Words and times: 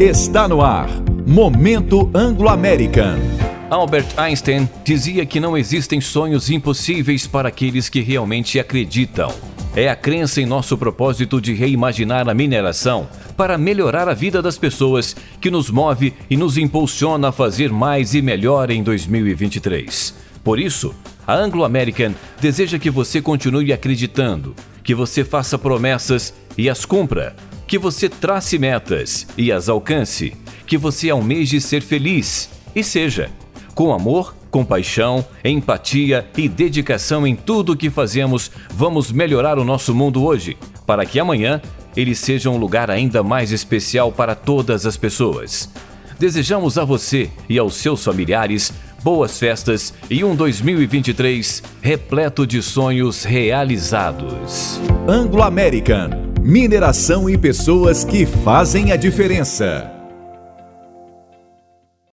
Está 0.00 0.48
no 0.48 0.60
ar. 0.60 0.88
Momento 1.24 2.10
Anglo-American. 2.12 3.16
Albert 3.70 4.08
Einstein 4.16 4.68
dizia 4.84 5.24
que 5.24 5.38
não 5.38 5.56
existem 5.56 6.00
sonhos 6.00 6.50
impossíveis 6.50 7.28
para 7.28 7.48
aqueles 7.48 7.88
que 7.88 8.00
realmente 8.00 8.58
acreditam. 8.58 9.32
É 9.76 9.88
a 9.88 9.94
crença 9.94 10.40
em 10.40 10.46
nosso 10.46 10.76
propósito 10.76 11.40
de 11.40 11.54
reimaginar 11.54 12.28
a 12.28 12.34
mineração 12.34 13.08
para 13.36 13.56
melhorar 13.56 14.08
a 14.08 14.14
vida 14.14 14.42
das 14.42 14.58
pessoas 14.58 15.14
que 15.40 15.48
nos 15.48 15.70
move 15.70 16.12
e 16.28 16.36
nos 16.36 16.58
impulsiona 16.58 17.28
a 17.28 17.32
fazer 17.32 17.70
mais 17.70 18.14
e 18.14 18.20
melhor 18.20 18.72
em 18.72 18.82
2023. 18.82 20.12
Por 20.42 20.58
isso, 20.58 20.92
a 21.24 21.36
Anglo 21.36 21.62
American 21.62 22.12
deseja 22.40 22.80
que 22.80 22.90
você 22.90 23.22
continue 23.22 23.72
acreditando, 23.72 24.56
que 24.82 24.92
você 24.92 25.24
faça 25.24 25.56
promessas 25.56 26.34
e 26.58 26.68
as 26.68 26.84
cumpra 26.84 27.36
que 27.74 27.78
você 27.78 28.08
trace 28.08 28.56
metas 28.56 29.26
e 29.36 29.50
as 29.50 29.68
alcance, 29.68 30.32
que 30.64 30.78
você 30.78 31.10
almeje 31.10 31.60
ser 31.60 31.82
feliz 31.82 32.48
e 32.72 32.84
seja. 32.84 33.32
Com 33.74 33.92
amor, 33.92 34.32
compaixão, 34.48 35.26
empatia 35.44 36.24
e 36.36 36.48
dedicação 36.48 37.26
em 37.26 37.34
tudo 37.34 37.72
o 37.72 37.76
que 37.76 37.90
fazemos, 37.90 38.48
vamos 38.70 39.10
melhorar 39.10 39.58
o 39.58 39.64
nosso 39.64 39.92
mundo 39.92 40.24
hoje, 40.24 40.56
para 40.86 41.04
que 41.04 41.18
amanhã 41.18 41.60
ele 41.96 42.14
seja 42.14 42.48
um 42.48 42.58
lugar 42.58 42.92
ainda 42.92 43.24
mais 43.24 43.50
especial 43.50 44.12
para 44.12 44.36
todas 44.36 44.86
as 44.86 44.96
pessoas. 44.96 45.68
Desejamos 46.16 46.78
a 46.78 46.84
você 46.84 47.28
e 47.48 47.58
aos 47.58 47.74
seus 47.74 48.04
familiares 48.04 48.72
boas 49.02 49.36
festas 49.36 49.92
e 50.08 50.22
um 50.22 50.36
2023 50.36 51.60
repleto 51.82 52.46
de 52.46 52.62
sonhos 52.62 53.24
realizados. 53.24 54.80
Anglo 55.08 55.42
American 55.42 56.23
mineração 56.44 57.28
e 57.28 57.38
pessoas 57.38 58.04
que 58.04 58.26
fazem 58.26 58.92
a 58.92 58.96
diferença. 58.96 59.93